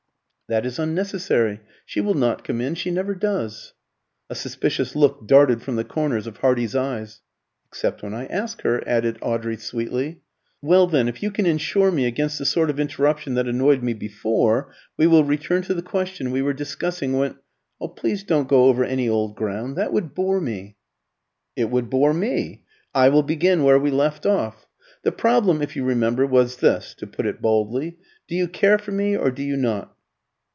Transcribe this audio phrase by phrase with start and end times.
[0.49, 1.61] "That is unnecessary.
[1.85, 3.71] She will not come in she never does."
[4.29, 7.21] A suspicious look darted from the corners of Hardy's eyes.
[7.69, 10.19] "Except when I ask her," added Audrey, sweetly.
[10.61, 13.93] "Well, then, if you can ensure me against the sort of interruption that annoyed me
[13.93, 17.37] before, we will return to the question we were discussing when"
[17.95, 19.77] "Please don't go over any old ground.
[19.77, 20.75] That would bore me."
[21.55, 22.65] "It would bore me.
[22.93, 24.67] I will begin where we left off.
[25.03, 28.91] The problem, if you remember, was this to put it baldly do you care for
[28.91, 29.95] me, or do you not?"